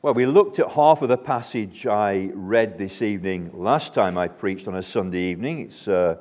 [0.00, 4.28] Well, we looked at half of the passage I read this evening last time I
[4.28, 5.62] preached on a Sunday evening.
[5.62, 6.18] It's, uh,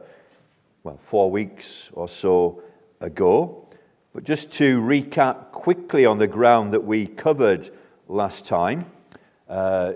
[0.83, 2.63] well, four weeks or so
[3.01, 3.67] ago.
[4.16, 7.69] But just to recap quickly on the ground that we covered
[8.07, 8.88] last time,
[9.48, 9.94] uh,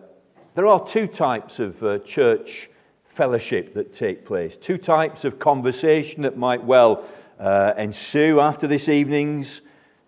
[0.54, 2.70] there are two types of uh, church
[3.06, 7.04] fellowship that take place, two types of conversation that might well
[7.40, 9.62] uh, ensue after this evening's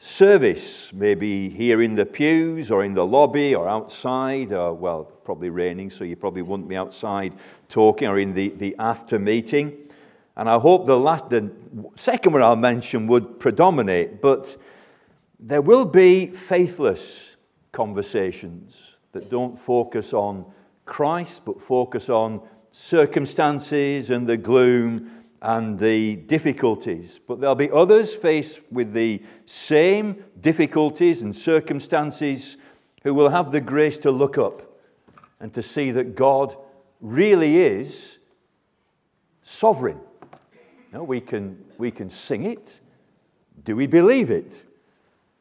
[0.04, 5.50] service, maybe here in the pews or in the lobby or outside, or, well, probably
[5.50, 7.32] raining, so you probably wouldn't be outside
[7.70, 9.72] talking or in the, the after meeting.
[10.36, 11.50] And I hope the, last, the
[11.96, 14.58] second one I'll mention would predominate, but
[15.40, 17.38] there will be faithless
[17.72, 20.44] conversations that don't focus on
[20.84, 22.42] Christ, but focus on
[22.74, 27.20] circumstances and the gloom and the difficulties.
[27.28, 32.56] But there'll be others faced with the same difficulties and circumstances
[33.04, 34.80] who will have the grace to look up
[35.42, 36.56] and to see that God
[37.02, 38.20] really is
[39.44, 40.00] sovereign.
[40.94, 42.80] Now, we, can, we can sing it.
[43.66, 44.64] Do we believe it?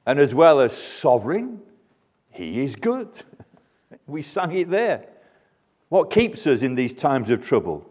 [0.05, 1.63] And as well as sovereign,
[2.31, 3.23] He is good.
[4.09, 5.07] we sang it there.
[5.91, 7.87] What keeps us in these times of trouble?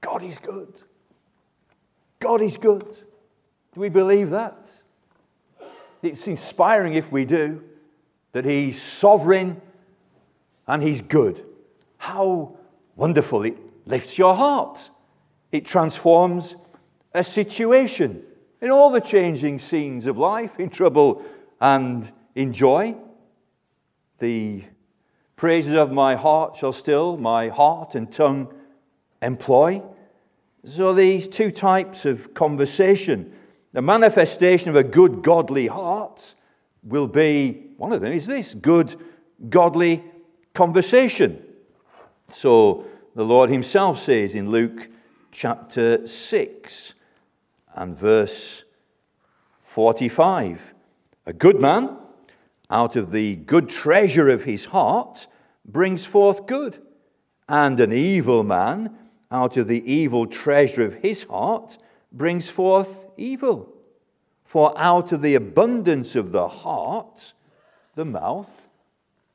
[0.00, 0.82] God is good.
[2.20, 2.84] God is good.
[3.74, 4.68] Do we believe that?
[6.02, 7.62] It's inspiring if we do
[8.32, 9.60] that He's sovereign
[10.66, 11.44] and He's good.
[11.96, 12.56] How
[12.96, 13.44] wonderful!
[13.44, 14.90] It lifts your heart,
[15.50, 16.56] it transforms
[17.14, 18.22] a situation
[18.60, 21.24] in all the changing scenes of life, in trouble
[21.60, 22.96] and in joy.
[24.18, 24.64] The
[25.36, 28.52] praises of my heart shall still my heart and tongue
[29.22, 29.82] employ.
[30.68, 33.32] So, these two types of conversation,
[33.72, 36.34] the manifestation of a good, godly heart
[36.82, 38.94] will be one of them is this good,
[39.48, 40.04] godly
[40.52, 41.42] conversation.
[42.28, 44.90] So, the Lord Himself says in Luke
[45.30, 46.94] chapter 6
[47.74, 48.64] and verse
[49.62, 50.74] 45
[51.24, 51.96] A good man
[52.68, 55.28] out of the good treasure of his heart
[55.64, 56.76] brings forth good,
[57.48, 58.94] and an evil man
[59.30, 61.78] out of the evil treasure of his heart
[62.12, 63.74] brings forth evil.
[64.44, 67.34] For out of the abundance of the heart,
[67.94, 68.68] the mouth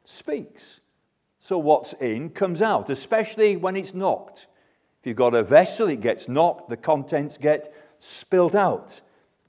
[0.06, 0.80] speaks.
[1.40, 4.48] So what's in comes out, especially when it's knocked.
[5.02, 9.02] If you've got a vessel, it gets knocked, the contents get spilled out.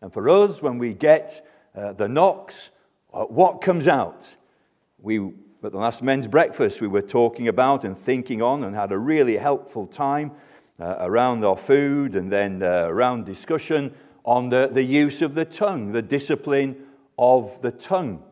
[0.03, 2.71] And for us, when we get uh, the knocks,
[3.13, 4.37] uh, what comes out?
[4.99, 5.31] We
[5.65, 8.99] but the last men's breakfast, we were talking about and thinking on and had a
[8.99, 10.31] really helpful time
[10.79, 13.95] uh, around our food and then uh, around discussion
[14.27, 16.77] on the, the use of the tongue, the discipline
[17.19, 18.23] of the tongue.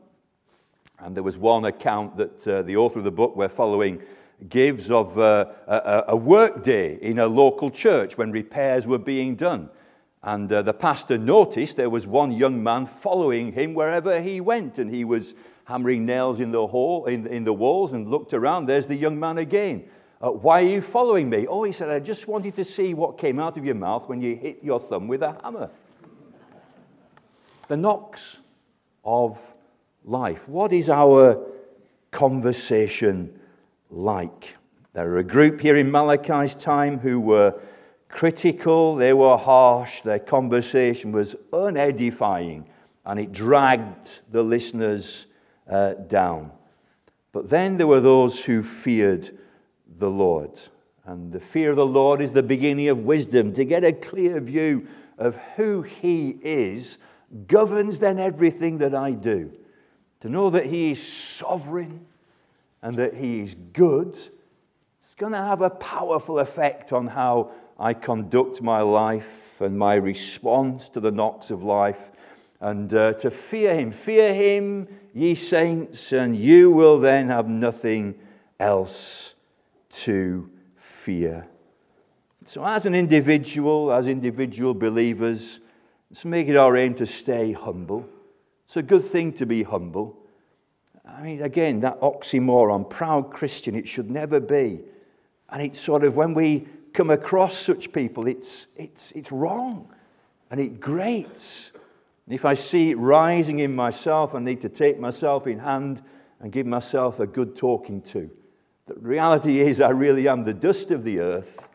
[0.99, 4.03] And there was one account that uh, the author of the book we're following
[4.51, 9.37] gives of uh, a, a work day in a local church when repairs were being
[9.37, 9.71] done.
[10.23, 14.79] And uh, the pastor noticed there was one young man following him wherever he went,
[14.79, 15.33] and he was
[15.73, 18.67] hammering nails in the, hall, in, in the walls and looked around.
[18.67, 19.85] There's the young man again.
[20.21, 21.47] Uh, why are you following me?
[21.47, 24.21] Oh, he said, I just wanted to see what came out of your mouth when
[24.21, 25.71] you hit your thumb with a hammer.
[27.69, 28.37] the knocks
[29.03, 29.39] of
[30.05, 30.47] life.
[30.47, 31.43] What is our
[32.11, 33.41] conversation
[33.91, 34.57] like?
[34.93, 37.59] There are a group here in Malachi's time who were
[38.11, 42.67] critical, they were harsh, their conversation was unedifying,
[43.07, 45.29] and it dragged the listeners
[45.69, 46.53] uh, down.
[47.33, 49.39] But then there were those who feared
[49.99, 50.61] the Lord.
[51.05, 53.53] And the fear of the Lord is the beginning of wisdom.
[53.55, 54.87] To get a clear view
[55.19, 56.99] of who He is
[57.47, 59.53] governs then everything that I do.
[60.21, 62.07] To know that He is sovereign
[62.83, 64.19] and that He is good,
[65.01, 69.95] it's going to have a powerful effect on how I conduct my life and my
[69.95, 72.12] response to the knocks of life
[72.63, 73.91] and uh, to fear him.
[73.91, 78.15] Fear him, ye saints, and you will then have nothing
[78.61, 79.35] else
[79.91, 81.49] to fear.
[82.45, 85.59] So, as an individual, as individual believers,
[86.09, 88.09] let's make it our aim to stay humble.
[88.65, 90.17] It's a good thing to be humble.
[91.05, 94.81] I mean, again, that oxymoron, proud Christian, it should never be.
[95.51, 99.93] And it's sort of when we come across such people, it's, it's, it's wrong
[100.51, 101.73] and it grates.
[102.33, 106.03] If I see it rising in myself, I need to take myself in hand
[106.41, 108.31] and give myself a good talking to.
[108.87, 111.69] The reality is, I really am the dust of the earth,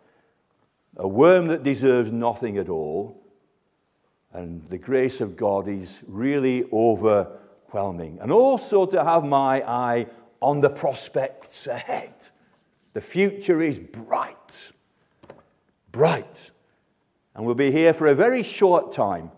[0.97, 3.23] a worm that deserves nothing at all,
[4.33, 8.19] and the grace of God is really overwhelming.
[8.21, 10.07] And also to have my eye
[10.41, 12.13] on the prospects ahead.
[12.93, 14.71] The future is bright.
[15.91, 16.51] Bright.
[17.35, 19.31] And we'll be here for a very short time,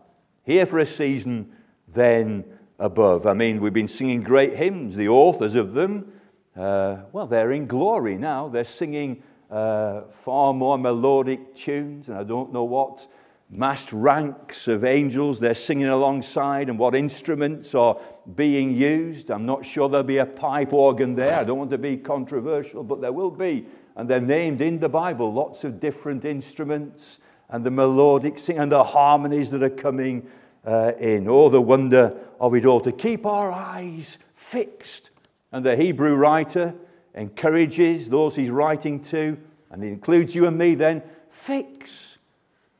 [0.49, 1.51] here for a season,
[1.87, 2.43] then
[2.79, 3.27] above.
[3.27, 6.11] I mean, we've been singing great hymns, the authors of them.
[6.57, 8.49] Uh, well, they're in glory now.
[8.49, 13.05] They're singing uh, far more melodic tunes, and I don't know what
[13.51, 17.99] massed ranks of angels they're singing alongside and what instruments are
[18.35, 19.29] being used.
[19.29, 21.39] I'm not sure there'll be a pipe organ there.
[21.39, 23.67] I don't want to be controversial, but there will be.
[23.95, 27.19] And they're named in the Bible lots of different instruments
[27.49, 30.27] and the melodic sing and the harmonies that are coming
[30.65, 31.27] uh, in.
[31.27, 32.81] Oh, the wonder of it all.
[32.81, 35.09] To keep our eyes fixed.
[35.51, 36.75] And the Hebrew writer
[37.15, 39.37] encourages those he's writing to,
[39.71, 42.17] and it includes you and me then, fix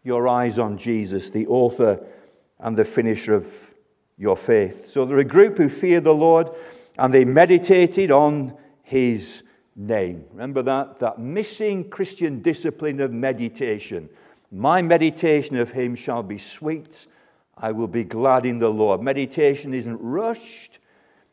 [0.04, 2.04] your eyes on Jesus, the author
[2.60, 3.48] and the finisher of
[4.18, 4.90] your faith.
[4.90, 6.50] So there are a group who fear the Lord
[6.98, 9.44] and they meditated on his
[9.76, 10.26] name.
[10.32, 11.00] Remember that?
[11.00, 14.10] That missing Christian discipline of meditation.
[14.52, 17.08] My meditation of him shall be sweet.
[17.60, 19.02] I will be glad in the Lord.
[19.02, 20.80] Meditation isn't rushed.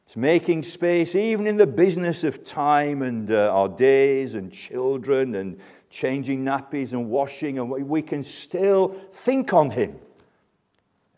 [0.06, 5.36] It's making space, even in the business of time and uh, our days and children
[5.36, 5.58] and
[5.88, 9.98] changing nappies and washing, and we can still think on Him.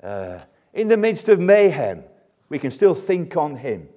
[0.03, 0.39] Uh,
[0.75, 2.05] in the midst of mayhem,
[2.49, 3.89] we can still think on Him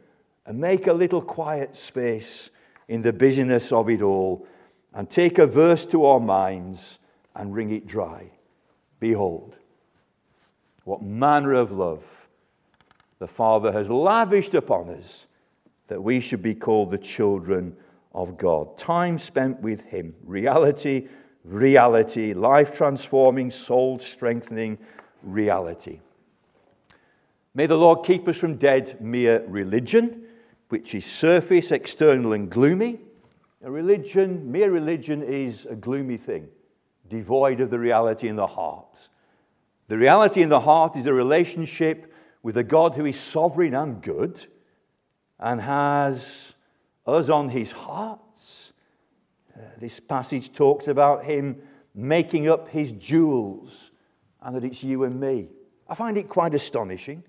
[0.45, 2.49] and make a little quiet space
[2.87, 4.45] in the busyness of it all
[4.93, 6.99] and take a verse to our minds
[7.35, 8.31] and wring it dry.
[8.99, 9.55] Behold,
[10.83, 12.03] what manner of love
[13.19, 15.27] the Father has lavished upon us
[15.87, 17.75] that we should be called the children
[18.13, 18.77] of God.
[18.77, 21.07] Time spent with Him, reality,
[21.43, 24.77] reality, life transforming, soul strengthening
[25.21, 25.99] reality.
[27.53, 30.23] May the Lord keep us from dead mere religion,
[30.69, 33.01] which is surface, external, and gloomy.
[33.63, 36.47] A religion, mere religion, is a gloomy thing,
[37.09, 39.09] devoid of the reality in the heart.
[39.91, 44.01] The reality in the heart is a relationship with a God who is sovereign and
[44.01, 44.45] good
[45.37, 46.53] and has
[47.05, 48.71] us on his hearts.
[49.53, 51.61] Uh, this passage talks about him
[51.93, 53.91] making up his jewels
[54.41, 55.49] and that it's you and me.
[55.89, 57.25] I find it quite astonishing.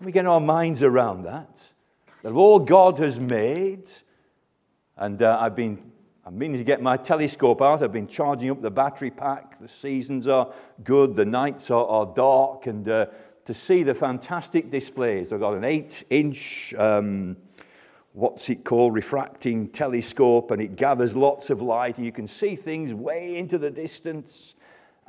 [0.00, 1.62] We get our minds around that.
[2.22, 3.90] That all God has made,
[4.96, 5.92] and uh, I've been
[6.30, 7.82] I'm meaning to get my telescope out.
[7.82, 9.60] I've been charging up the battery pack.
[9.60, 10.52] The seasons are
[10.84, 13.06] good, the nights are, are dark, and uh,
[13.46, 15.32] to see the fantastic displays.
[15.32, 17.36] I've got an eight inch um,
[18.12, 22.54] what's it called, refracting telescope, and it gathers lots of light, and you can see
[22.54, 24.54] things way into the distance,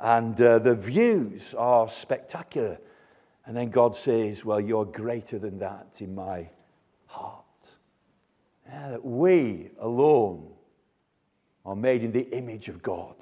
[0.00, 2.80] and uh, the views are spectacular.
[3.46, 6.48] And then God says, Well, you're greater than that in my
[7.06, 7.44] heart.
[8.66, 10.48] Yeah, that we alone
[11.64, 13.14] are made in the image of God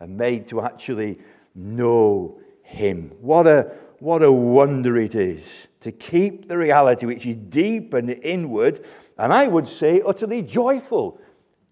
[0.00, 1.18] and made to actually
[1.54, 3.12] know Him.
[3.20, 8.10] What a, what a wonder it is to keep the reality which is deep and
[8.10, 8.84] inward
[9.18, 11.20] and I would say utterly joyful,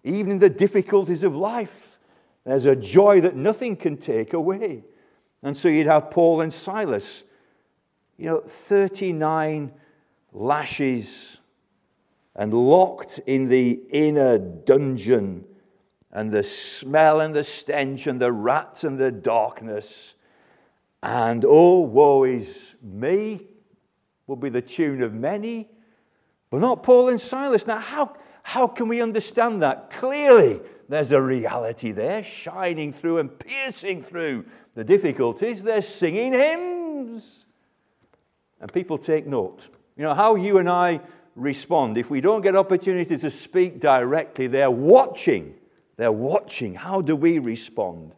[0.03, 1.99] even in the difficulties of life.
[2.45, 4.83] There's a joy that nothing can take away.
[5.41, 7.23] And so you'd have Paul and Silas,
[8.17, 9.71] you know, 39
[10.31, 11.37] lashes
[12.35, 15.45] and locked in the inner dungeon,
[16.13, 20.13] and the smell and the stench and the rats and the darkness.
[21.01, 23.47] And oh, woe is me,
[24.27, 25.67] will be the tune of many
[26.53, 27.65] but not Paul and Silas.
[27.65, 29.89] Now, how, how can we understand that?
[29.89, 35.63] Clearly, there's a reality there shining through and piercing through the difficulties.
[35.63, 37.45] They're singing hymns.
[38.61, 39.67] And people take note.
[39.97, 40.99] You know, how you and I
[41.35, 45.55] respond, if we don't get opportunity to speak directly, they're watching.
[45.95, 46.75] They're watching.
[46.75, 48.13] How do we respond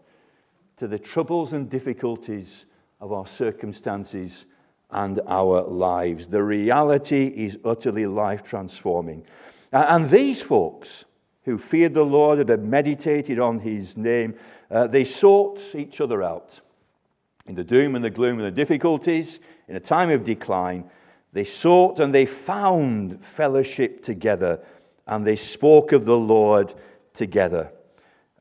[0.78, 2.66] to the troubles and difficulties
[3.00, 4.46] of our circumstances
[4.92, 6.28] and our lives.
[6.28, 9.26] The reality is utterly life transforming.
[9.72, 11.06] And these folks
[11.44, 14.36] who feared the Lord and had meditated on his name,
[14.72, 16.62] uh, they sought each other out.
[17.46, 20.90] In the doom and the gloom and the difficulties, in a time of decline,
[21.34, 24.60] they sought and they found fellowship together,
[25.06, 26.74] and they spoke of the Lord
[27.16, 27.72] together.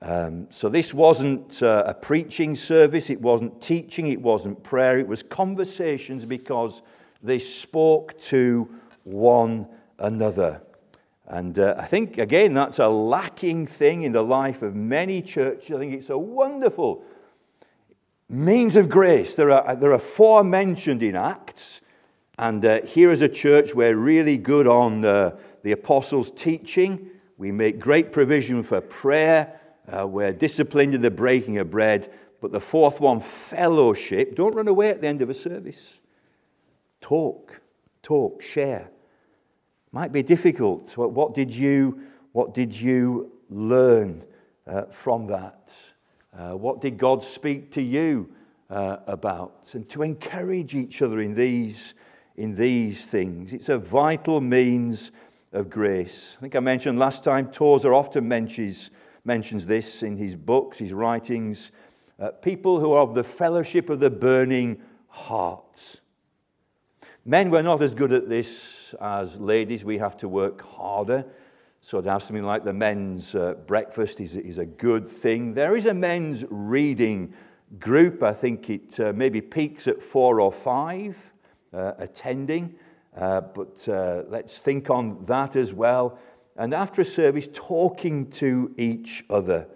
[0.02, 5.08] Um, so this wasn't uh, a preaching service, it wasn't teaching, it wasn't prayer, it
[5.08, 6.82] was conversations because
[7.22, 8.68] they spoke to
[9.04, 9.66] one
[9.98, 10.60] another.
[11.26, 15.74] And uh, I think, again, that's a lacking thing in the life of many churches.
[15.74, 17.02] I think it's a wonderful
[18.28, 19.34] means of grace.
[19.34, 21.80] There are, there are four mentioned in Acts.
[22.38, 27.10] And uh, here is a church, we're really good on uh, the apostles' teaching.
[27.36, 29.60] We make great provision for prayer.
[29.90, 32.12] Uh, we're disciplined in the breaking of bread.
[32.40, 34.36] But the fourth one, fellowship.
[34.36, 35.94] Don't run away at the end of a service.
[37.00, 37.60] Talk,
[38.02, 38.90] talk, share.
[39.92, 40.96] Might be difficult.
[40.96, 42.00] What did you,
[42.32, 44.24] what did you learn
[44.66, 45.72] uh, from that?
[46.36, 48.30] Uh, what did God speak to you
[48.70, 49.70] uh, about?
[49.72, 51.94] And to encourage each other in these
[52.36, 53.52] in these things.
[53.52, 55.12] It's a vital means
[55.54, 56.34] of grace.
[56.38, 58.90] I think I mentioned last time, Tozer often mentions,
[59.24, 61.70] mentions this in his books, his writings.
[62.18, 66.00] Uh, people who are of the fellowship of the burning heart.
[67.24, 69.84] Men were not as good at this as ladies.
[69.84, 71.24] We have to work harder.
[71.80, 75.54] So to have something like the men's uh, breakfast is, is a good thing.
[75.54, 77.32] There is a men's reading
[77.78, 78.22] group.
[78.22, 81.16] I think it uh, maybe peaks at four or five
[81.72, 82.74] uh, attending.
[83.16, 86.18] Uh, but uh, let's think on that as well.
[86.56, 89.66] And after a service, talking to each other.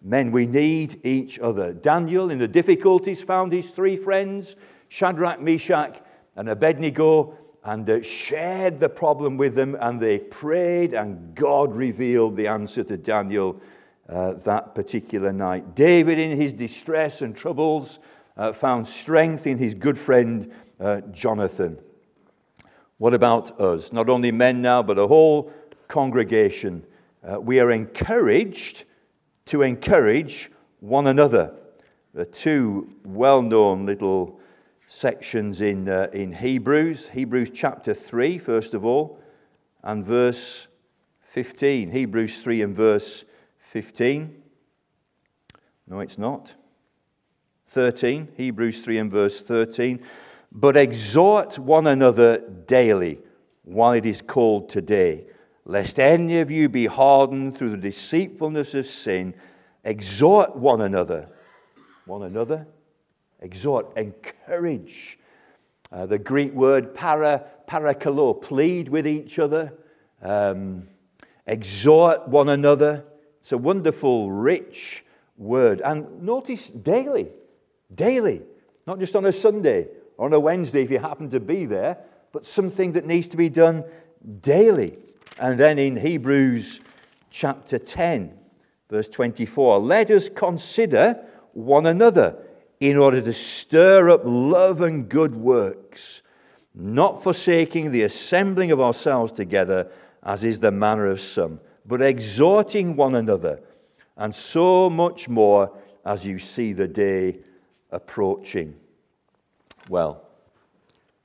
[0.00, 1.72] Men, we need each other.
[1.72, 4.56] Daniel, in the difficulties, found his three friends,
[4.88, 6.00] Shadrach, Meshach,
[6.34, 9.76] and Abednego, and uh, shared the problem with them.
[9.80, 13.60] And they prayed, and God revealed the answer to Daniel
[14.08, 15.76] uh, that particular night.
[15.76, 18.00] David, in his distress and troubles,
[18.36, 21.78] uh, found strength in his good friend uh, Jonathan.
[23.02, 23.92] What about us?
[23.92, 25.52] Not only men now, but a whole
[25.88, 26.86] congregation.
[27.28, 28.84] Uh, we are encouraged
[29.46, 31.52] to encourage one another.
[32.14, 34.38] There are two well known little
[34.86, 39.18] sections in, uh, in Hebrews Hebrews chapter 3, first of all,
[39.82, 40.68] and verse
[41.22, 41.90] 15.
[41.90, 43.24] Hebrews 3 and verse
[43.70, 44.42] 15.
[45.88, 46.54] No, it's not.
[47.66, 48.28] 13.
[48.36, 50.04] Hebrews 3 and verse 13.
[50.54, 53.20] But exhort one another daily
[53.64, 55.24] while it is called today,
[55.64, 59.32] lest any of you be hardened through the deceitfulness of sin.
[59.82, 61.30] Exhort one another.
[62.04, 62.66] One another?
[63.40, 65.18] Exhort, encourage.
[65.90, 69.72] Uh, the Greek word para, parakalo, plead with each other,
[70.20, 70.86] um,
[71.46, 73.04] exhort one another.
[73.40, 75.04] It's a wonderful, rich
[75.38, 75.80] word.
[75.80, 77.28] And notice daily,
[77.94, 78.42] daily,
[78.86, 79.88] not just on a Sunday
[80.18, 81.98] on a Wednesday if you happen to be there,
[82.32, 83.84] but something that needs to be done
[84.40, 84.98] daily.
[85.38, 86.80] And then in Hebrews
[87.30, 88.38] chapter 10,
[88.90, 92.36] verse 24, let us consider one another
[92.80, 96.22] in order to stir up love and good works,
[96.74, 99.90] not forsaking the assembling of ourselves together,
[100.22, 103.60] as is the manner of some, but exhorting one another,
[104.16, 107.38] and so much more as you see the day
[107.90, 108.74] approaching.
[109.88, 110.22] Well,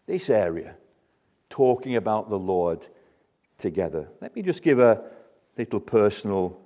[0.06, 0.76] this area,
[1.50, 2.88] talking about the Lord
[3.58, 4.08] together.
[4.22, 5.04] Let me just give a
[5.58, 6.60] little personal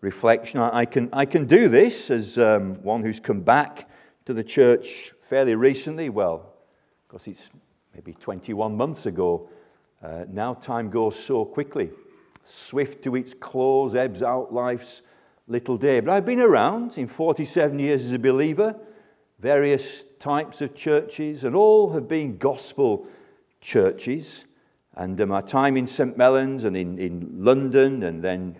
[0.00, 0.60] reflection.
[0.60, 3.88] I can, I can do this as um, one who's come back
[4.24, 6.08] to the church fairly recently.
[6.08, 6.54] Well,
[7.06, 7.50] because it's
[7.94, 9.48] maybe 21 months ago.
[10.02, 11.90] Uh, now time goes so quickly.
[12.44, 15.02] Swift to its close, ebbs out life's
[15.48, 16.00] little day.
[16.00, 18.76] But I've been around in 47 years as a believer
[19.38, 23.06] various types of churches, and all have been gospel
[23.60, 24.44] churches.
[24.94, 26.16] And uh, my time in St.
[26.16, 28.56] Mellons and in, in London, and then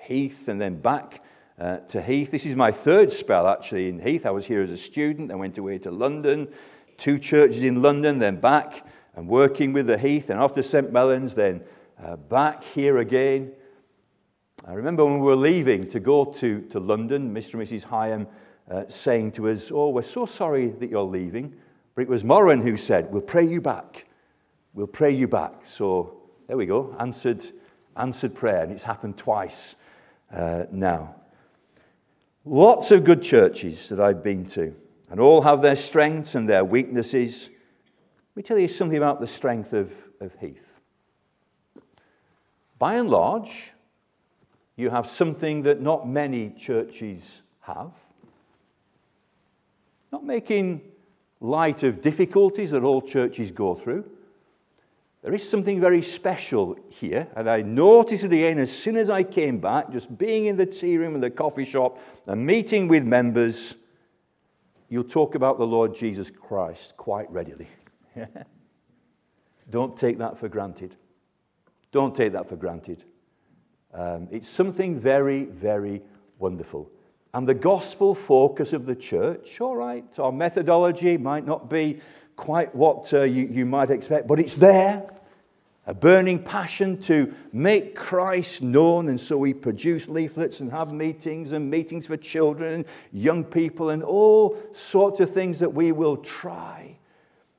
[0.00, 1.22] Heath, and then back
[1.58, 2.30] uh, to Heath.
[2.30, 4.26] This is my third spell actually in Heath.
[4.26, 6.48] I was here as a student, I went away to London,
[6.96, 8.86] two churches in London, then back
[9.16, 10.92] and working with the Heath, and after St.
[10.92, 11.62] Mellons, then
[12.02, 13.52] uh, back here again.
[14.66, 17.54] I remember when we were leaving to go to, to London, Mr.
[17.54, 17.84] and Mrs.
[17.84, 18.26] Hyam
[18.70, 21.54] uh, saying to us, Oh, we're so sorry that you're leaving.
[21.94, 24.06] But it was Moran who said, We'll pray you back.
[24.72, 25.64] We'll pray you back.
[25.64, 26.16] So
[26.48, 27.44] there we go, answered,
[27.96, 28.62] answered prayer.
[28.62, 29.76] And it's happened twice
[30.32, 31.14] uh, now.
[32.44, 34.74] Lots of good churches that I've been to,
[35.10, 37.48] and all have their strengths and their weaknesses.
[37.48, 39.90] Let me tell you something about the strength of,
[40.20, 40.58] of Heath.
[42.78, 43.72] By and large,
[44.76, 47.92] you have something that not many churches have.
[50.14, 50.80] Not making
[51.40, 54.08] light of difficulties that all churches go through.
[55.24, 59.24] There is something very special here, and I noticed it again as soon as I
[59.24, 63.02] came back, just being in the tea room and the coffee shop and meeting with
[63.02, 63.74] members.
[64.88, 67.66] You'll talk about the Lord Jesus Christ quite readily.
[69.68, 70.94] Don't take that for granted.
[71.90, 73.02] Don't take that for granted.
[73.92, 76.02] Um, it's something very, very
[76.38, 76.88] wonderful.
[77.34, 79.60] And the gospel focus of the church.
[79.60, 82.00] All right, our methodology might not be
[82.36, 85.04] quite what uh, you, you might expect, but it's there.
[85.86, 91.52] A burning passion to make Christ known, and so we produce leaflets and have meetings
[91.52, 96.16] and meetings for children and young people and all sorts of things that we will
[96.16, 96.96] try.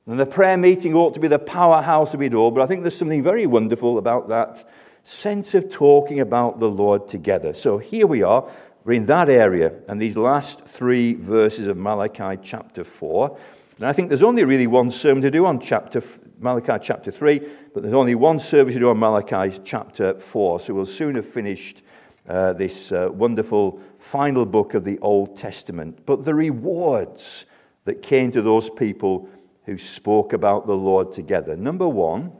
[0.06, 2.82] And the prayer meeting ought to be the powerhouse of it all, but I think
[2.82, 4.68] there's something very wonderful about that
[5.04, 7.54] sense of talking about the Lord together.
[7.54, 8.50] So here we are,
[8.86, 13.36] we're in that area, and these last three verses of Malachi chapter 4.
[13.78, 16.00] And I think there's only really one sermon to do on chapter
[16.38, 17.40] Malachi chapter 3,
[17.74, 20.60] but there's only one service to do on Malachi chapter 4.
[20.60, 21.82] So we'll soon have finished
[22.28, 26.06] uh, this uh, wonderful final book of the Old Testament.
[26.06, 27.44] But the rewards
[27.86, 29.28] that came to those people
[29.64, 31.56] who spoke about the Lord together.
[31.56, 32.30] Number one,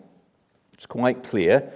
[0.74, 1.72] it's quite clear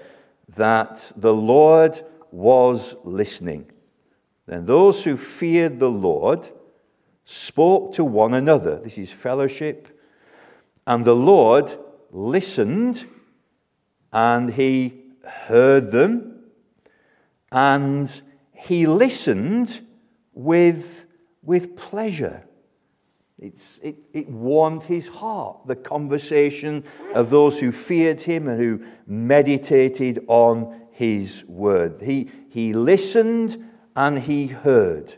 [0.55, 2.01] that the Lord
[2.31, 3.67] was listening.
[4.51, 6.49] Then those who feared the Lord
[7.25, 8.81] spoke to one another.
[8.81, 9.87] This is fellowship.
[10.89, 11.79] And the Lord
[12.11, 13.07] listened
[14.13, 16.41] and he heard them
[17.53, 18.11] and
[18.53, 19.87] he listened
[20.35, 21.07] with,
[21.45, 22.43] with pleasure.
[23.39, 26.83] It's, it, it warmed his heart, the conversation
[27.15, 32.03] of those who feared him and who meditated on his word.
[32.03, 35.15] He, he listened and he heard.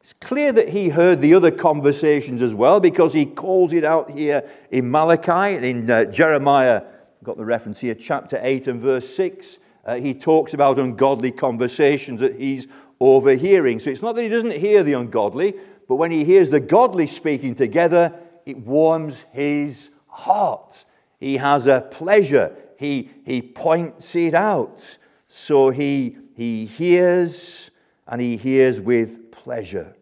[0.00, 4.10] It's clear that he heard the other conversations as well because he calls it out
[4.10, 8.80] here in Malachi and in uh, Jeremiah, I've got the reference here, chapter 8 and
[8.80, 9.58] verse 6.
[9.84, 12.66] Uh, he talks about ungodly conversations that he's
[13.00, 13.80] overhearing.
[13.80, 15.54] So it's not that he doesn't hear the ungodly,
[15.88, 18.12] but when he hears the godly speaking together,
[18.46, 20.84] it warms his heart.
[21.18, 22.56] He has a pleasure.
[22.78, 24.98] He, he points it out.
[25.28, 27.70] So he, he hears
[28.06, 29.94] and he hears with pleasure.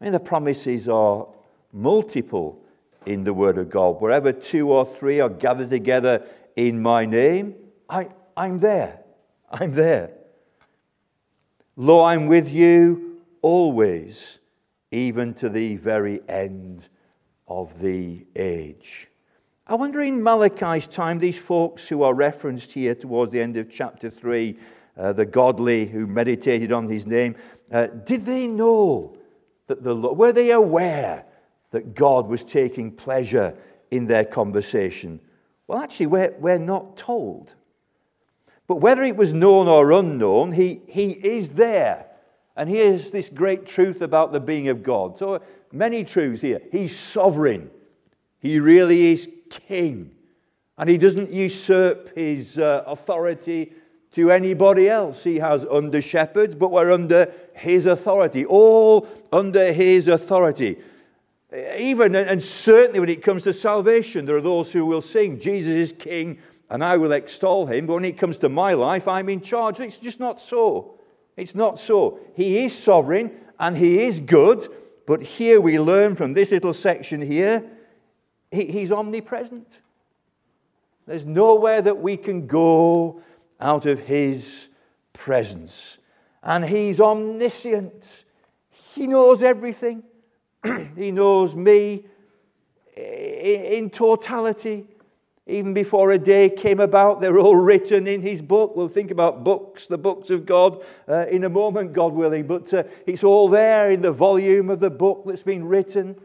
[0.00, 1.28] I mean, the promises are
[1.72, 2.62] multiple
[3.06, 4.00] in the Word of God.
[4.00, 6.24] Wherever two or three are gathered together
[6.56, 7.54] in my name,
[7.88, 9.00] I, I'm there.
[9.50, 10.10] I'm there.
[11.76, 14.38] Lo, I'm with you always,
[14.90, 16.88] even to the very end
[17.48, 19.08] of the age.
[19.66, 23.70] I wonder in Malachi's time, these folks who are referenced here towards the end of
[23.70, 24.56] chapter 3,
[24.96, 27.34] uh, the godly who meditated on his name,
[27.70, 29.16] uh, did they know
[29.66, 31.24] that the Lord, were they aware
[31.70, 33.56] that God was taking pleasure
[33.90, 35.20] in their conversation?
[35.66, 37.54] Well, actually, we're, we're not told.
[38.66, 42.06] But whether it was known or unknown, he, he is there.
[42.56, 45.18] And here's this great truth about the being of God.
[45.18, 45.40] So,
[45.72, 46.60] many truths here.
[46.70, 47.70] He's sovereign,
[48.38, 50.14] he really is king.
[50.78, 53.72] And he doesn't usurp his uh, authority
[54.12, 55.24] to anybody else.
[55.24, 60.78] He has under shepherds, but we're under his authority, all under his authority.
[61.78, 65.72] Even and certainly when it comes to salvation, there are those who will sing, Jesus
[65.72, 66.38] is king
[66.70, 67.86] and I will extol him.
[67.86, 69.78] But when it comes to my life, I'm in charge.
[69.78, 70.98] It's just not so.
[71.36, 72.18] It's not so.
[72.34, 74.66] He is sovereign and he is good.
[75.06, 77.62] But here we learn from this little section here,
[78.50, 79.80] he, he's omnipresent.
[81.06, 83.20] There's nowhere that we can go
[83.62, 84.68] out of his
[85.12, 85.98] presence.
[86.42, 88.04] And he's omniscient.
[88.94, 90.02] He knows everything.
[90.96, 92.04] he knows me
[92.96, 94.86] in totality.
[95.46, 98.76] Even before a day came about, they're all written in his book.
[98.76, 102.46] We'll think about books, the books of God, uh, in a moment, God willing.
[102.46, 106.16] But uh, it's all there in the volume of the book that's been written.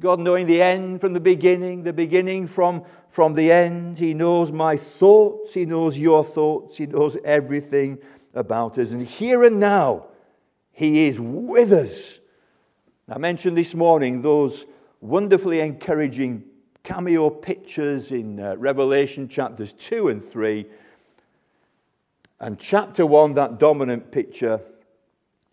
[0.00, 3.98] God knowing the end from the beginning, the beginning from, from the end.
[3.98, 7.98] He knows my thoughts, He knows your thoughts, He knows everything
[8.34, 8.92] about us.
[8.92, 10.06] And here and now,
[10.72, 12.18] He is with us.
[13.10, 14.64] I mentioned this morning those
[15.02, 16.44] wonderfully encouraging
[16.82, 20.64] cameo pictures in uh, Revelation chapters 2 and 3.
[22.40, 24.62] And chapter 1, that dominant picture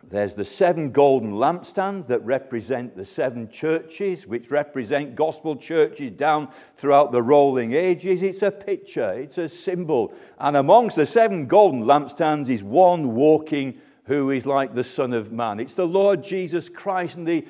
[0.10, 6.48] there's the seven golden lampstands that represent the seven churches, which represent gospel churches down
[6.78, 8.24] throughout the rolling ages.
[8.24, 10.14] It's a picture, it's a symbol.
[10.40, 15.34] And amongst the seven golden lampstands is one walking who is like the Son of
[15.34, 15.60] Man.
[15.60, 17.18] It's the Lord Jesus Christ.
[17.18, 17.46] And the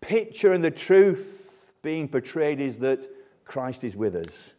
[0.00, 3.08] picture and the truth being portrayed is that
[3.44, 4.54] Christ is with us.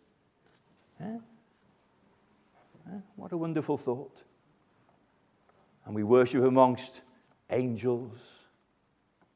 [1.01, 1.17] Yeah?
[2.87, 2.99] Yeah?
[3.17, 4.17] What a wonderful thought.
[5.85, 7.01] And we worship amongst
[7.53, 8.17] angels.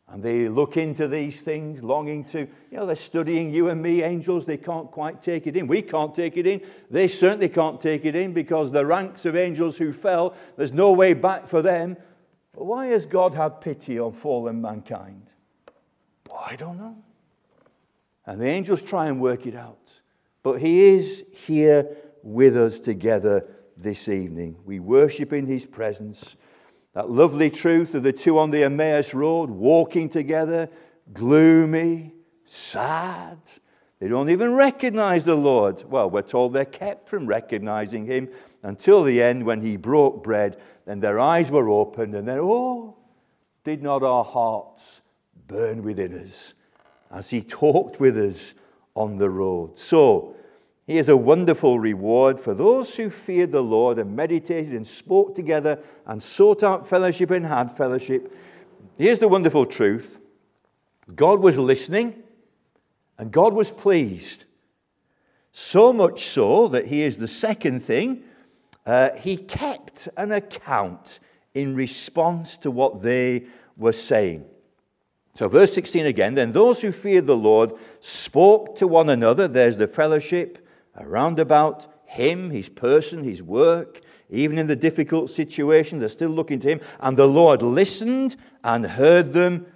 [0.10, 4.04] And they look into these things, longing to, you know, they're studying you and me,
[4.04, 4.46] angels.
[4.46, 5.68] They can't quite take it in.
[5.68, 6.62] We can't take it in.
[6.90, 10.94] They certainly can't take it in because the ranks of angels who fell, there's no
[10.94, 11.98] way back for them.
[12.54, 15.30] But why has God had pity on fallen mankind?
[16.30, 16.96] Well, I don't know.
[18.26, 19.92] And the angels try and work it out.
[20.42, 24.56] But He is here with us together this evening.
[24.64, 26.38] We worship in His presence.
[26.98, 30.68] That lovely truth of the two on the Emmaus Road walking together,
[31.14, 32.12] gloomy,
[32.44, 33.38] sad.
[34.00, 35.84] They don't even recognize the Lord.
[35.88, 38.30] Well, we're told they're kept from recognizing Him
[38.64, 40.60] until the end when He broke bread.
[40.88, 42.98] Then their eyes were opened, and then, oh,
[43.64, 45.02] did not our hearts
[45.46, 46.56] burn within us
[47.12, 48.56] as He talked with us
[48.96, 49.78] on the road?
[49.78, 50.36] So,
[50.88, 55.80] Here's a wonderful reward for those who feared the Lord and meditated and spoke together
[56.06, 58.34] and sought out fellowship and had fellowship.
[58.98, 60.18] Here's the wonderful truth
[61.14, 62.24] God was listening
[63.18, 64.46] and God was pleased.
[65.52, 68.24] So much so that he is the second thing
[68.88, 71.20] uh, He kept an account
[71.54, 73.44] in response to what they
[73.76, 74.46] were saying.
[75.36, 79.48] So, verse 16 again, then those who feared the Lord spoke to one another.
[79.48, 80.67] There's the fellowship
[80.98, 86.60] around about him, his person, his work, even in the difficult situation, they're still looking
[86.62, 86.82] to him.
[87.00, 89.68] And the Lord listened and heard them.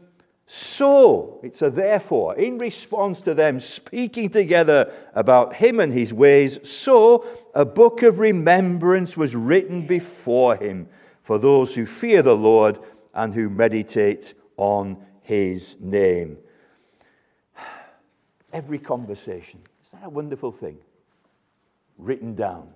[0.45, 6.59] So, it's a therefore, in response to them speaking together about him and his ways,
[6.69, 10.89] so a book of remembrance was written before him
[11.23, 12.79] for those who fear the Lord
[13.13, 16.37] and who meditate on his name.
[18.53, 19.61] Every conversation.
[19.85, 20.77] Is that a wonderful thing?
[22.01, 22.69] Written down.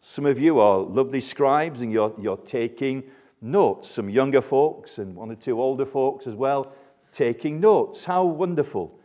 [0.00, 3.04] Some of you are lovely scribes and you're, you're taking
[3.40, 3.88] notes.
[3.90, 6.72] Some younger folks and one or two older folks as well
[7.12, 8.04] taking notes.
[8.04, 8.98] How wonderful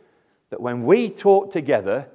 [0.50, 2.08] that when we talk together,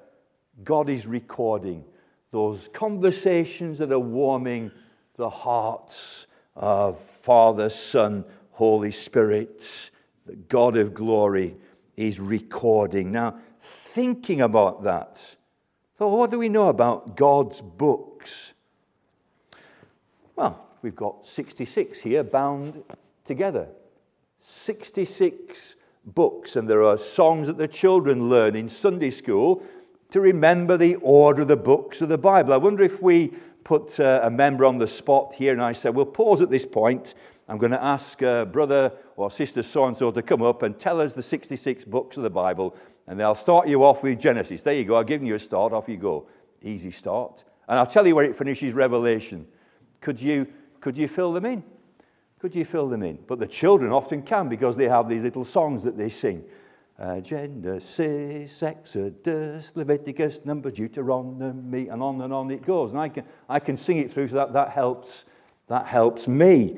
[0.63, 1.85] God is recording
[2.31, 4.71] those conversations that are warming
[5.15, 9.89] the hearts of Father, Son, Holy Spirit.
[10.25, 11.55] The God of glory
[11.95, 13.11] is recording.
[13.11, 15.35] Now, thinking about that,
[15.97, 18.53] so, what do we know about God's books?
[20.35, 22.83] Well, we've got 66 here bound
[23.23, 23.67] together.
[24.43, 29.63] 66 books, and there are songs that the children learn in Sunday school
[30.11, 32.53] to remember the order of the books of the Bible.
[32.53, 35.95] I wonder if we put uh, a member on the spot here and I said,
[35.95, 37.15] we'll pause at this point.
[37.47, 40.77] I'm going to ask uh, brother or sister so and so to come up and
[40.77, 42.75] tell us the 66 books of the Bible
[43.07, 44.63] and they'll start you off with Genesis.
[44.63, 44.97] There you go.
[44.97, 45.73] I've given you a start.
[45.73, 46.27] Off you go.
[46.61, 47.43] Easy start.
[47.67, 49.47] And I'll tell you where it finishes Revelation.
[50.01, 50.47] Could you,
[50.81, 51.63] could you fill them in?
[52.39, 53.19] Could you fill them in?
[53.27, 56.43] But the children often can because they have these little songs that they sing.
[56.97, 62.91] Uh, Genesis, Exodus, Leviticus, Number, Deuteronomy, and on and on it goes.
[62.91, 65.25] And I can, I can sing it through, so that, that, helps,
[65.67, 66.77] that helps me.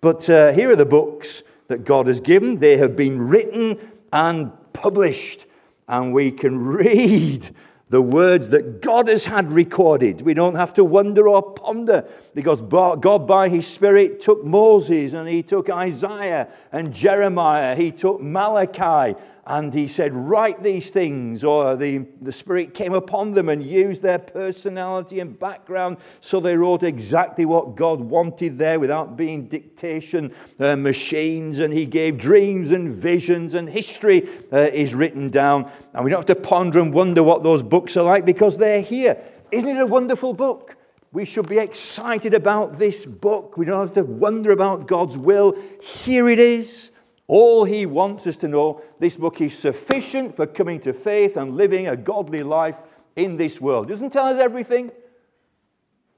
[0.00, 2.58] But uh, here are the books that God has given.
[2.58, 3.78] They have been written
[4.12, 5.46] and published
[5.88, 7.50] and we can read
[7.88, 10.20] the words that God has had recorded.
[10.22, 15.28] We don't have to wonder or ponder because God, by His Spirit, took Moses and
[15.28, 21.76] He took Isaiah and Jeremiah, He took Malachi and he said, Write these things, or
[21.76, 26.82] the, the Spirit came upon them and used their personality and background, so they wrote
[26.82, 31.60] exactly what God wanted there without being dictation uh, machines.
[31.60, 35.70] And he gave dreams and visions, and history uh, is written down.
[35.94, 38.82] And we don't have to ponder and wonder what those books are like because they're
[38.82, 39.16] here.
[39.52, 40.74] Isn't it a wonderful book?
[41.12, 43.56] We should be excited about this book.
[43.56, 45.56] We don't have to wonder about God's will.
[45.80, 46.90] Here it is.
[47.28, 51.56] All he wants us to know this book is sufficient for coming to faith and
[51.56, 52.76] living a godly life
[53.16, 53.90] in this world.
[53.90, 54.92] It doesn't tell us everything.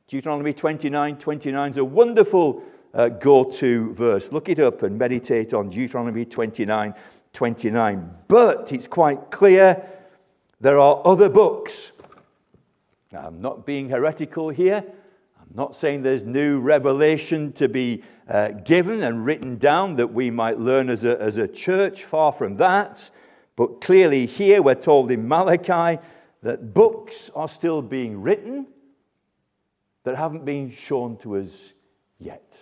[0.06, 4.32] Deuteronomy 29 29 is a wonderful uh, go to verse.
[4.32, 6.94] Look it up and meditate on Deuteronomy 29
[7.32, 8.14] 29.
[8.26, 9.86] But it's quite clear
[10.60, 11.92] there are other books.
[13.12, 14.84] Now, I'm not being heretical here.
[15.50, 20.30] I'm not saying there's new revelation to be uh, given and written down that we
[20.30, 22.04] might learn as a, as a church.
[22.04, 23.10] Far from that.
[23.56, 26.00] But clearly, here we're told in Malachi
[26.42, 28.66] that books are still being written
[30.04, 31.50] that haven't been shown to us
[32.18, 32.58] yet.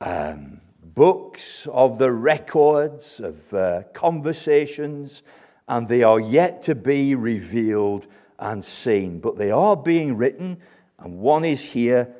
[0.00, 5.22] Um, books of the records of uh, conversations,
[5.68, 8.06] and they are yet to be revealed
[8.38, 9.20] and seen.
[9.20, 10.58] But they are being written,
[11.04, 12.16] and one is here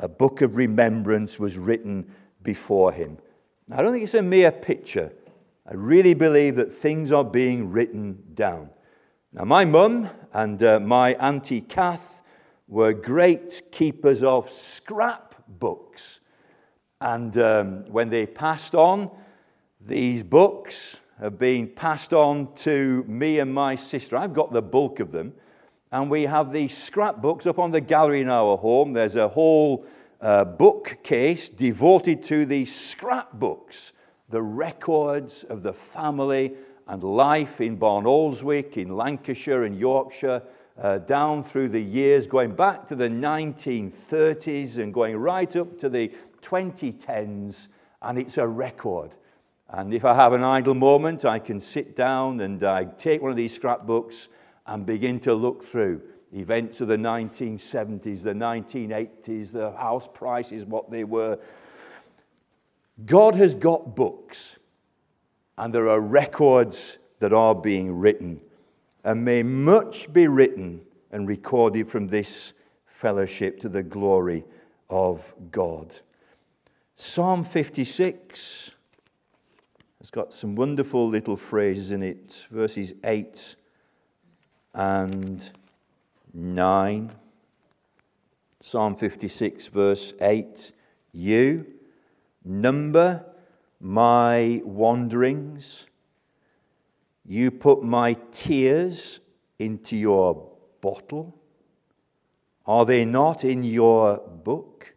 [0.00, 3.16] a book of remembrance was written before him.
[3.68, 5.12] Now, I don't think it's a mere picture.
[5.66, 8.70] I really believe that things are being written down.
[9.32, 12.22] Now, my mum and uh, my auntie Kath
[12.66, 16.18] were great keepers of scrap books.
[17.00, 19.10] And um, when they passed on,
[19.80, 24.16] these books have been passed on to me and my sister.
[24.16, 25.34] I've got the bulk of them.
[25.94, 28.94] And we have these scrapbooks up on the gallery in our home.
[28.94, 29.86] There's a whole
[30.20, 33.92] uh, bookcase devoted to these scrapbooks,
[34.28, 36.54] the records of the family
[36.88, 40.42] and life in Barnoldswick, in Lancashire and Yorkshire,
[40.82, 45.88] uh, down through the years, going back to the 1930s and going right up to
[45.88, 46.10] the
[46.42, 47.68] 2010s.
[48.02, 49.12] And it's a record.
[49.68, 53.30] And if I have an idle moment, I can sit down and I take one
[53.30, 54.28] of these scrapbooks
[54.66, 56.00] and begin to look through
[56.32, 61.38] events of the 1970s, the 1980s, the house prices, what they were.
[63.06, 64.56] God has got books,
[65.58, 68.40] and there are records that are being written,
[69.04, 72.52] and may much be written and recorded from this
[72.86, 74.44] fellowship to the glory
[74.90, 75.94] of God.
[76.96, 78.70] Psalm 56
[80.00, 83.56] has got some wonderful little phrases in it, verses 8
[84.74, 85.50] and
[86.32, 87.12] 9.
[88.60, 90.72] Psalm 56, verse 8.
[91.12, 91.66] You
[92.44, 93.24] number
[93.80, 95.86] my wanderings.
[97.26, 99.20] You put my tears
[99.58, 101.34] into your bottle.
[102.66, 104.94] Are they not in your book?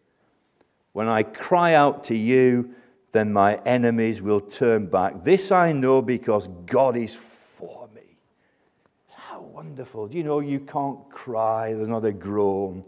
[0.93, 2.73] When I cry out to you,
[3.11, 5.23] then my enemies will turn back.
[5.23, 7.15] This I know because God is
[9.57, 10.07] wonderful.
[10.11, 11.73] You know you can't cry?
[11.73, 12.83] There's not a groan.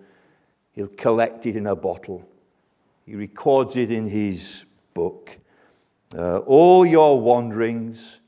[0.73, 2.23] He'll collect it in a bottle.
[3.07, 5.35] He records it in his book.
[6.15, 8.19] Uh, all your wanderings,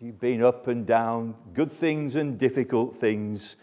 [0.00, 3.56] you've been up and down, good things and difficult things,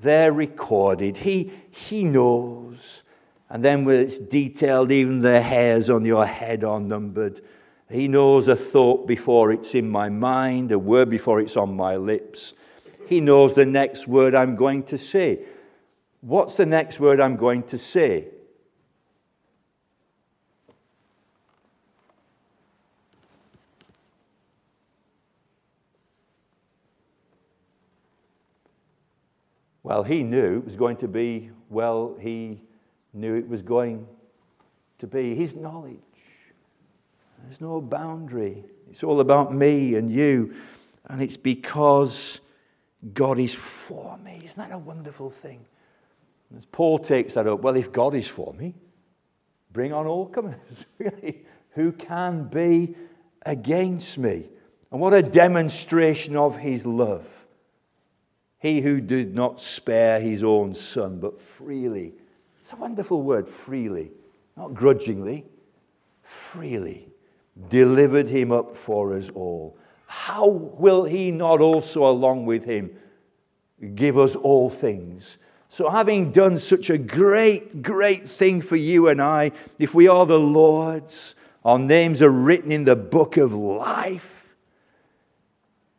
[0.00, 1.18] they're recorded.
[1.18, 3.02] He, he knows.
[3.50, 7.42] And then when it's detailed, even the hairs on your head are numbered.
[7.90, 11.96] He knows a thought before it's in my mind, a word before it's on my
[11.96, 12.54] lips.
[13.08, 15.38] He knows the next word I'm going to say.
[16.20, 18.26] What's the next word I'm going to say?
[29.82, 32.60] Well, he knew it was going to be, well, he
[33.14, 34.06] knew it was going
[34.98, 35.96] to be his knowledge.
[37.44, 38.64] There's no boundary.
[38.90, 40.54] It's all about me and you.
[41.06, 42.40] And it's because
[43.14, 44.42] God is for me.
[44.44, 45.64] Isn't that a wonderful thing?
[46.56, 48.74] As Paul takes that up, well, if God is for me,
[49.72, 50.56] bring on all comers.
[50.98, 52.94] really, who can be
[53.44, 54.46] against me?
[54.90, 57.26] And what a demonstration of his love.
[58.58, 62.14] He who did not spare his own son, but freely.
[62.62, 64.10] It's a wonderful word, freely.
[64.56, 65.44] Not grudgingly,
[66.22, 67.08] freely.
[67.68, 69.78] Delivered him up for us all
[70.10, 72.90] how will he not also, along with him,
[73.94, 75.36] give us all things?
[75.68, 80.24] So, having done such a great, great thing for you and I, if we are
[80.24, 84.56] the Lord's, our names are written in the book of life,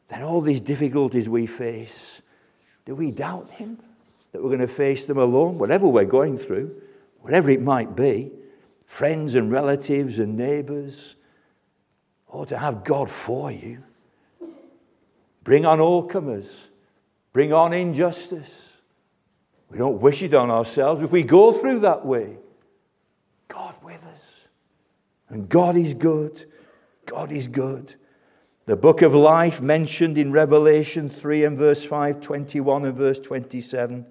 [0.07, 2.23] then all these difficulties we face,
[2.85, 3.77] do we doubt him
[4.31, 6.81] that we're going to face them alone, whatever we're going through,
[7.21, 8.31] whatever it might be?
[8.87, 11.13] Friends and relatives and neighbors,
[12.27, 13.83] or to have God for you.
[15.49, 16.45] Bring on all comers.
[17.33, 18.51] Bring on injustice.
[19.71, 21.01] We don't wish it on ourselves.
[21.01, 22.37] If we go through that way,
[23.47, 24.21] God with us.
[25.27, 26.45] And God is good.
[27.07, 27.95] God is good.
[28.67, 34.05] The book of life mentioned in Revelation 3 and verse 5, 21 and verse 27.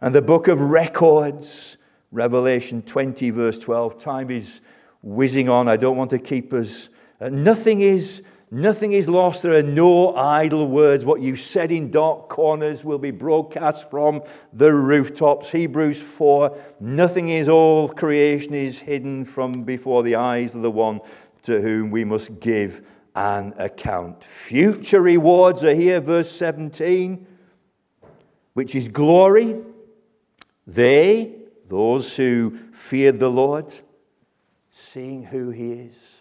[0.00, 1.76] And the book of records,
[2.10, 3.98] Revelation 20, verse 12.
[3.98, 4.62] Time is
[5.02, 5.68] whizzing on.
[5.68, 6.88] I don't want to keep us.
[7.20, 8.22] Uh, nothing is
[8.54, 9.40] Nothing is lost.
[9.40, 11.06] There are no idle words.
[11.06, 14.20] What you said in dark corners will be broadcast from
[14.52, 15.48] the rooftops.
[15.48, 16.54] Hebrews 4.
[16.78, 21.00] Nothing is all creation is hidden from before the eyes of the one
[21.44, 22.82] to whom we must give
[23.16, 24.22] an account.
[24.22, 27.26] Future rewards are here, verse 17,
[28.52, 29.62] which is glory.
[30.66, 31.36] They,
[31.68, 33.72] those who feared the Lord,
[34.74, 36.11] seeing who he is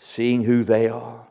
[0.00, 1.26] seeing who they are,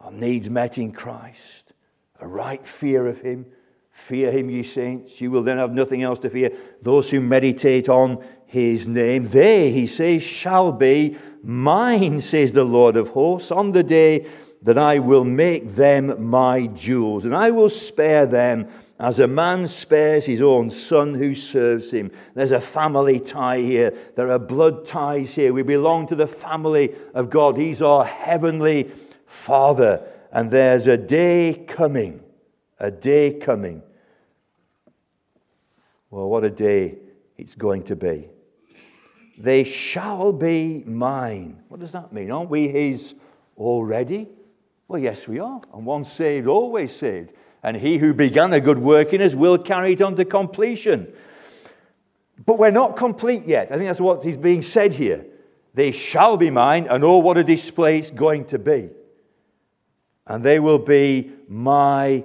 [0.00, 1.74] our needs met in Christ,
[2.18, 3.46] a right fear of Him.
[3.92, 5.20] Fear Him, ye saints.
[5.20, 6.50] You will then have nothing else to fear.
[6.82, 12.96] Those who meditate on His name, they, He says, shall be mine, says the Lord
[12.96, 14.26] of hosts, on the day
[14.64, 18.66] that I will make them my jewels, and I will spare them
[18.98, 22.10] as a man spares his own son who serves him.
[22.34, 23.92] There's a family tie here.
[24.16, 25.52] There are blood ties here.
[25.52, 27.58] We belong to the family of God.
[27.58, 28.90] He's our heavenly
[29.26, 30.06] Father.
[30.32, 32.22] And there's a day coming,
[32.78, 33.82] a day coming.
[36.10, 36.96] Well, what a day
[37.36, 38.28] it's going to be.
[39.36, 41.62] They shall be mine.
[41.68, 42.30] What does that mean?
[42.30, 43.14] Aren't we his
[43.58, 44.28] already?
[44.94, 45.60] Well, yes, we are.
[45.74, 47.32] And once saved, always saved.
[47.64, 51.12] And he who began a good work in us will carry it on to completion.
[52.46, 53.72] But we're not complete yet.
[53.72, 55.26] I think that's what is being said here.
[55.74, 58.90] They shall be mine, and oh, what a display it's going to be.
[60.28, 62.22] And they will be my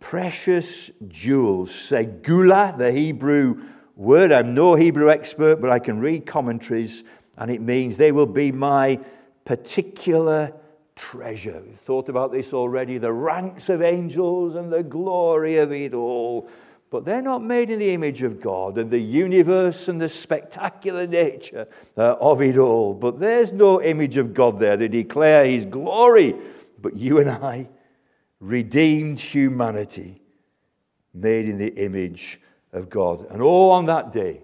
[0.00, 1.70] precious jewels.
[1.72, 3.64] Segula, the Hebrew
[3.96, 4.32] word.
[4.32, 7.04] I'm no Hebrew expert, but I can read commentaries,
[7.36, 8.98] and it means they will be my
[9.44, 10.54] particular
[10.98, 11.62] treasure.
[11.64, 16.50] We've thought about this already the ranks of angels and the glory of it all.
[16.90, 21.06] But they're not made in the image of God and the universe and the spectacular
[21.06, 22.94] nature uh, of it all.
[22.94, 24.76] But there's no image of God there.
[24.76, 26.34] They declare His glory.
[26.80, 27.68] But you and I,
[28.40, 30.22] redeemed humanity,
[31.12, 32.40] made in the image
[32.72, 33.26] of God.
[33.30, 34.40] And all on that day,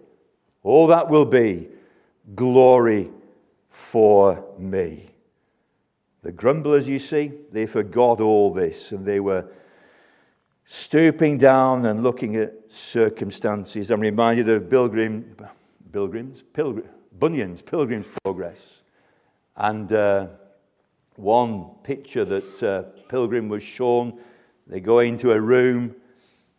[0.63, 1.69] all that will be
[2.35, 3.11] glory
[3.71, 5.14] for me.
[6.25, 9.45] The grumblers, you see, they forgot all this and they were
[10.65, 13.91] stooping down and looking at circumstances.
[13.91, 15.37] I'm reminded of Pilgrim,
[15.93, 18.81] Pilgrims, Pilgrim, Bunyan's Pilgrim's Progress.
[19.55, 20.29] And uh,
[21.17, 24.19] one picture that uh, Pilgrim was shown,
[24.67, 25.95] they go into a room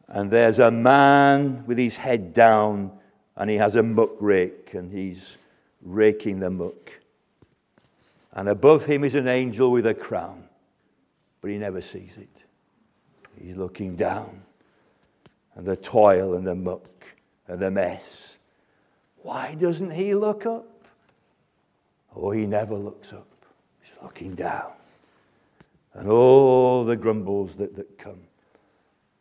[0.07, 2.91] and there's a man with his head down
[3.35, 5.37] and he has a muck rake and he's
[5.81, 6.91] raking the muck.
[8.35, 10.43] And above him is an angel with a crown,
[11.41, 12.29] but he never sees it.
[13.41, 14.43] He's looking down,
[15.55, 17.05] and the toil and the muck
[17.47, 18.35] and the mess.
[19.21, 20.67] Why doesn't he look up?
[22.15, 23.27] Oh, he never looks up.
[23.81, 24.71] He's looking down.
[25.93, 28.19] And all the grumbles that, that come.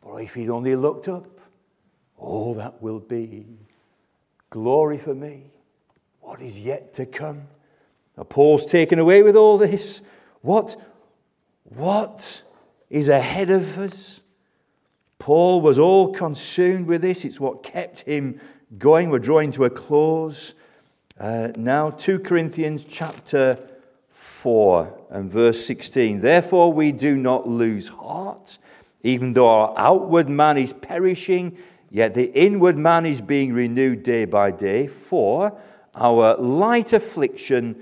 [0.03, 1.39] But if he'd only looked up,
[2.17, 3.45] all that will be
[4.49, 5.43] glory for me.
[6.21, 7.47] What is yet to come?
[8.17, 10.01] Now, Paul's taken away with all this.
[10.41, 10.75] What,
[11.63, 12.43] what
[12.89, 14.21] is ahead of us?
[15.19, 17.25] Paul was all consumed with this.
[17.25, 18.39] It's what kept him
[18.77, 19.09] going.
[19.09, 20.53] We're drawing to a close.
[21.19, 23.57] Uh, now, 2 Corinthians chapter
[24.09, 26.21] 4 and verse 16.
[26.21, 28.59] Therefore, we do not lose heart,
[29.01, 31.57] even though our outward man is perishing,
[31.89, 34.87] yet the inward man is being renewed day by day.
[34.87, 35.57] For
[35.95, 37.81] our light affliction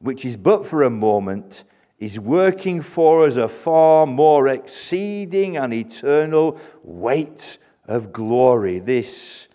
[0.00, 1.64] which is but for a moment,
[1.98, 8.78] is working for us a far more exceeding and eternal weight of glory.
[8.78, 9.48] This,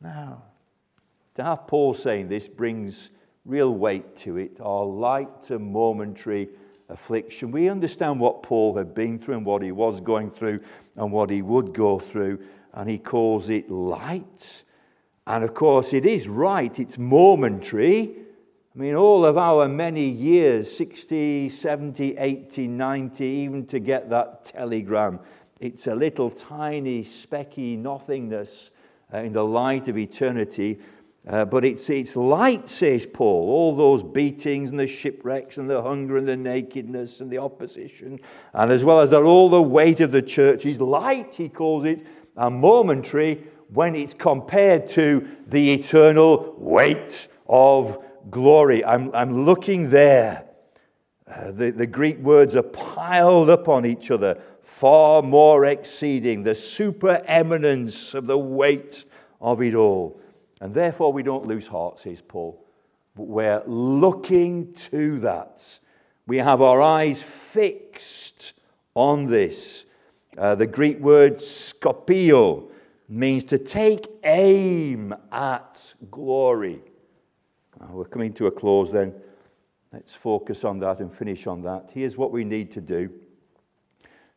[0.00, 0.42] now,
[1.34, 3.10] to have Paul saying this brings
[3.44, 6.48] real weight to it, our light and momentary
[6.88, 7.50] affliction.
[7.50, 10.60] We understand what Paul had been through and what he was going through
[10.96, 12.40] and what he would go through,
[12.74, 14.64] and he calls it light.
[15.26, 18.14] And of course, it is right, it's momentary.
[18.76, 24.44] I mean, all of our many years 60, 70, 80, 90, even to get that
[24.44, 25.18] telegram,
[25.60, 28.70] it's a little tiny, specky nothingness
[29.14, 30.78] uh, in the light of eternity.
[31.26, 33.48] Uh, but it's, it's light, says Paul.
[33.48, 38.20] All those beatings and the shipwrecks and the hunger and the nakedness and the opposition,
[38.52, 41.86] and as well as that, all the weight of the church is light, he calls
[41.86, 48.84] it, and momentary when it's compared to the eternal weight of glory.
[48.84, 50.44] I'm, I'm looking there.
[51.26, 56.52] Uh, the, the Greek words are piled up on each other, far more exceeding the
[56.52, 59.04] supereminence of the weight
[59.40, 60.20] of it all.
[60.60, 62.64] And therefore, we don't lose heart, says Paul.
[63.14, 65.80] But we're looking to that.
[66.26, 68.54] We have our eyes fixed
[68.94, 69.84] on this.
[70.36, 72.70] Uh, the Greek word skopio
[73.08, 76.80] means to take aim at glory.
[77.80, 79.14] Uh, we're coming to a close then.
[79.92, 81.90] Let's focus on that and finish on that.
[81.92, 83.10] Here's what we need to do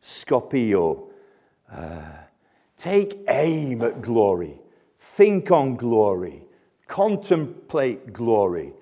[0.02, 1.10] Scopio.
[1.70, 2.00] Uh,
[2.76, 4.60] take aim at glory.
[4.98, 6.44] Think on glory.
[6.86, 8.72] Contemplate glory.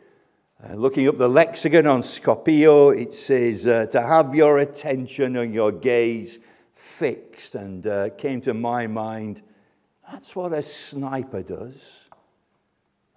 [0.62, 5.54] Uh, looking up the lexicon on Scopio, it says uh, to have your attention and
[5.54, 6.38] your gaze
[6.74, 7.54] fixed.
[7.54, 9.42] And uh, came to my mind,
[10.10, 12.07] that's what a sniper does.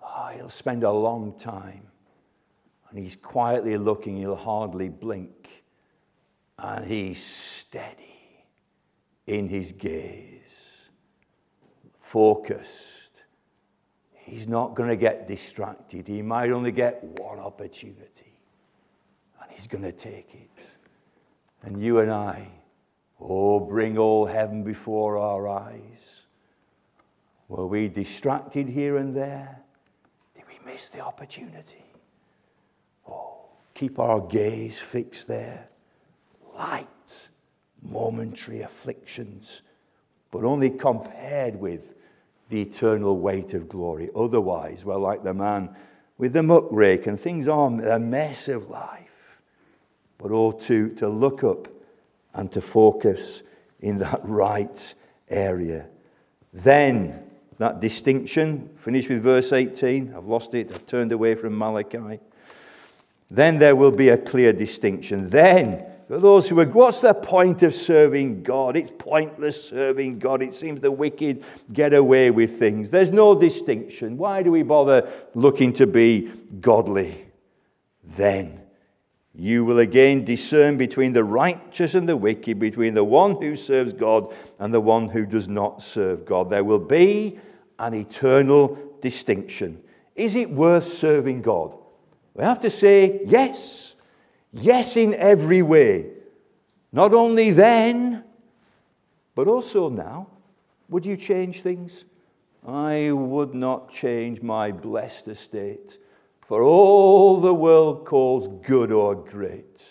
[0.03, 1.83] Oh, he'll spend a long time.
[2.89, 5.63] And he's quietly looking, he'll hardly blink.
[6.61, 8.45] and he's steady
[9.25, 10.39] in his gaze,
[11.99, 13.23] focused.
[14.13, 16.07] He's not going to get distracted.
[16.07, 18.33] He might only get one opportunity,
[19.41, 20.65] and he's going to take it.
[21.63, 22.47] And you and I,
[23.19, 26.25] oh, bring all heaven before our eyes.
[27.47, 29.59] Were we distracted here and there?
[30.65, 31.83] Miss the opportunity?
[33.07, 35.67] Oh, keep our gaze fixed there.
[36.55, 36.87] Light
[37.81, 39.61] momentary afflictions,
[40.29, 41.93] but only compared with
[42.49, 44.09] the eternal weight of glory.
[44.15, 45.75] Otherwise, well, like the man
[46.17, 49.39] with the muck rake, and things are a mess of life.
[50.19, 51.67] But all to, to look up
[52.35, 53.41] and to focus
[53.79, 54.93] in that right
[55.29, 55.87] area.
[56.53, 57.30] Then,
[57.61, 60.15] that distinction, finish with verse 18.
[60.17, 62.19] I've lost it, I've turned away from Malachi.
[63.29, 65.29] Then there will be a clear distinction.
[65.29, 68.75] Then for those who are, what's the point of serving God?
[68.75, 70.41] It's pointless serving God.
[70.41, 72.89] It seems the wicked get away with things.
[72.89, 74.17] There's no distinction.
[74.17, 77.27] Why do we bother looking to be godly?
[78.03, 78.59] Then
[79.35, 83.93] you will again discern between the righteous and the wicked, between the one who serves
[83.93, 86.49] God and the one who does not serve God.
[86.49, 87.39] There will be
[87.81, 89.81] an eternal distinction.
[90.15, 91.73] Is it worth serving God?
[92.35, 93.95] We have to say yes.
[94.53, 96.11] Yes, in every way.
[96.91, 98.23] Not only then,
[99.33, 100.27] but also now.
[100.89, 102.05] Would you change things?
[102.67, 105.97] I would not change my blessed estate
[106.47, 109.81] for all the world calls good or great.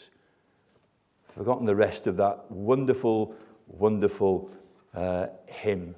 [1.35, 3.35] Forgotten the rest of that wonderful,
[3.67, 4.51] wonderful
[4.95, 5.95] uh, hymn.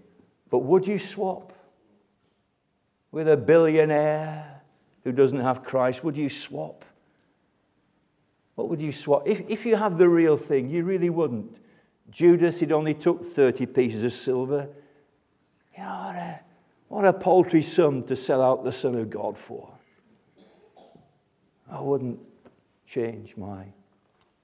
[0.50, 1.52] But would you swap
[3.12, 4.60] with a billionaire
[5.04, 6.02] who doesn't have Christ?
[6.02, 6.84] Would you swap?
[8.56, 9.28] What would you swap?
[9.28, 11.56] If, if you have the real thing, you really wouldn't.
[12.10, 14.68] Judas, it only took 30 pieces of silver.
[15.76, 16.40] You know, what a,
[16.88, 19.70] what a paltry sum to sell out the Son of God for.
[21.70, 22.18] I wouldn't
[22.86, 23.64] change my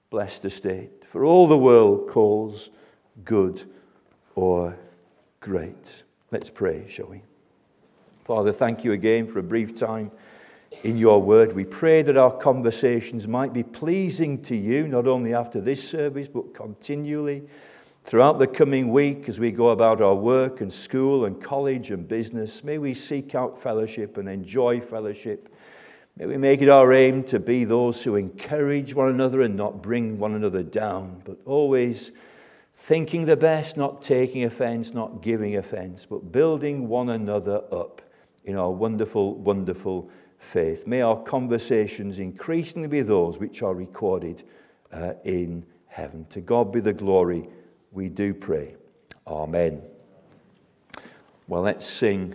[0.08, 2.70] blessed estate for all the world calls
[3.24, 3.64] good
[4.34, 4.76] or
[5.40, 6.04] great.
[6.30, 7.22] Let's pray, shall we?
[8.28, 10.10] Father, thank you again for a brief time
[10.84, 11.54] in your word.
[11.54, 16.28] We pray that our conversations might be pleasing to you, not only after this service,
[16.28, 17.44] but continually
[18.04, 22.06] throughout the coming week as we go about our work and school and college and
[22.06, 22.62] business.
[22.62, 25.48] May we seek out fellowship and enjoy fellowship.
[26.18, 29.80] May we make it our aim to be those who encourage one another and not
[29.80, 32.12] bring one another down, but always
[32.74, 38.02] thinking the best, not taking offense, not giving offense, but building one another up
[38.48, 40.86] in our wonderful, wonderful faith.
[40.86, 44.42] May our conversations increasingly be those which are recorded
[44.90, 46.24] uh, in heaven.
[46.30, 47.46] To God be the glory,
[47.92, 48.74] we do pray.
[49.26, 49.82] Amen.
[51.46, 52.34] Well, let's sing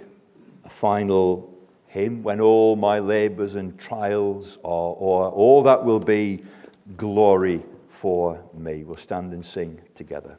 [0.63, 1.51] a final
[1.87, 6.43] hymn when all my labors and trials are, or all that will be
[6.95, 8.83] glory for me.
[8.83, 10.37] We'll stand and sing together.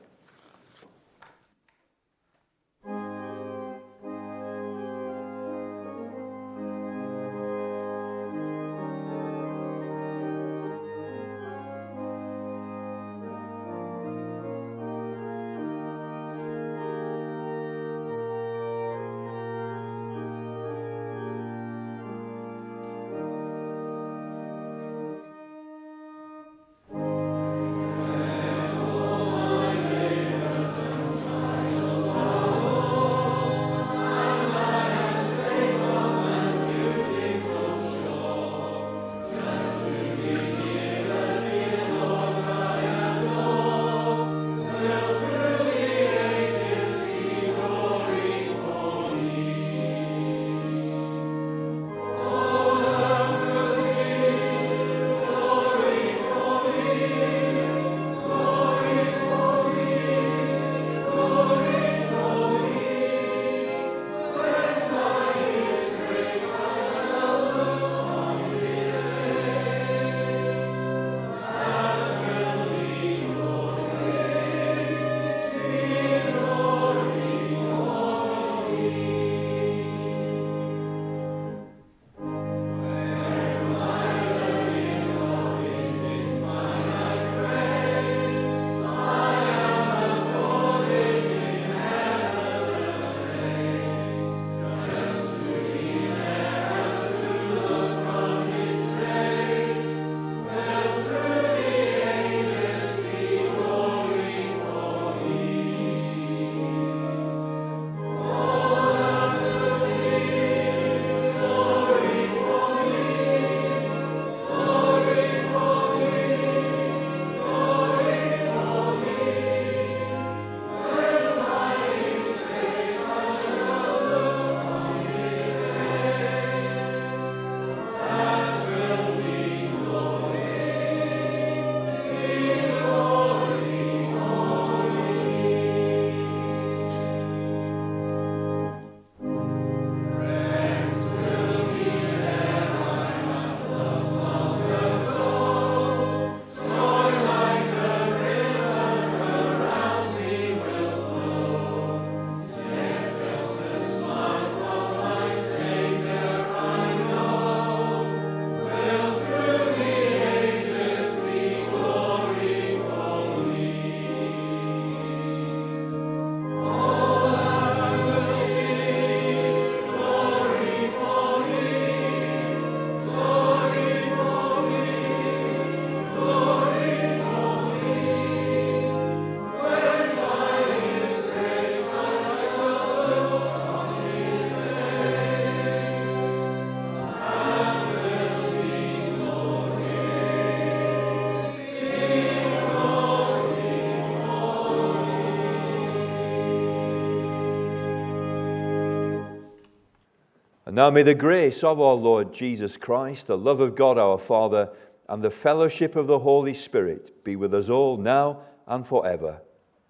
[200.74, 204.18] And now may the grace of our Lord Jesus Christ, the love of God our
[204.18, 204.70] Father,
[205.08, 209.40] and the fellowship of the Holy Spirit be with us all now and forever.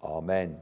[0.03, 0.53] Amen.